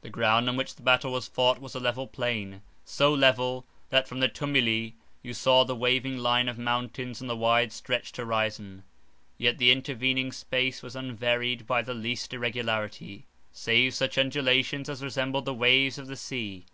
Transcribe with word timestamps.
The 0.00 0.10
ground 0.10 0.48
on 0.48 0.56
which 0.56 0.74
the 0.74 0.82
battle 0.82 1.12
was 1.12 1.28
fought, 1.28 1.60
was 1.60 1.76
a 1.76 1.78
level 1.78 2.08
plain—so 2.08 3.14
level, 3.14 3.64
that 3.90 4.08
from 4.08 4.18
the 4.18 4.28
tumuli 4.28 4.96
you 5.22 5.32
saw 5.32 5.62
the 5.62 5.76
waving 5.76 6.18
line 6.18 6.48
of 6.48 6.58
mountains 6.58 7.20
on 7.22 7.28
the 7.28 7.36
wide 7.36 7.72
stretched 7.72 8.16
horizon; 8.16 8.82
yet 9.38 9.58
the 9.58 9.70
intervening 9.70 10.32
space 10.32 10.82
was 10.82 10.96
unvaried 10.96 11.68
by 11.68 11.82
the 11.82 11.94
least 11.94 12.34
irregularity, 12.34 13.26
save 13.52 13.94
such 13.94 14.18
undulations 14.18 14.88
as 14.88 15.04
resembled 15.04 15.44
the 15.44 15.54
waves 15.54 15.98
of 15.98 16.08
the 16.08 16.16
sea. 16.16 16.66